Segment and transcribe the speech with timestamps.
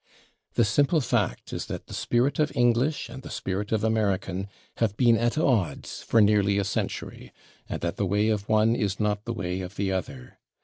[0.55, 4.97] The simple fact is that the spirit of English and the spirit of American have
[4.97, 7.31] been at odds for nearly a century,
[7.69, 10.39] and that the way of one is not the way of the other.